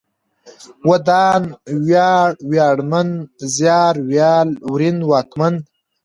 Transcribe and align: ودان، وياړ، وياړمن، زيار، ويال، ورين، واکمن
ودان، 0.89 1.41
وياړ، 1.85 2.29
وياړمن، 2.49 3.09
زيار، 3.55 3.93
ويال، 4.07 4.49
ورين، 4.71 4.97
واکمن 5.09 5.55